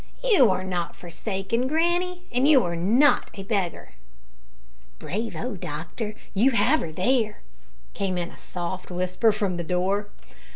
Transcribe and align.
You 0.23 0.49
are 0.49 0.63
not 0.63 0.95
forsaken, 0.95 1.67
granny, 1.67 2.23
and 2.31 2.47
you 2.47 2.63
are 2.63 2.75
not 2.75 3.29
a 3.35 3.43
beggar." 3.43 3.91
"Brayvo, 4.97 5.55
doctor! 5.59 6.15
you 6.33 6.49
have 6.49 6.81
'er 6.81 6.91
there!" 6.91 7.41
came 7.93 8.17
in 8.17 8.31
a 8.31 8.37
soft 8.39 8.89
whisper 8.89 9.31
from 9.31 9.57
the 9.57 9.63
door. 9.63 10.09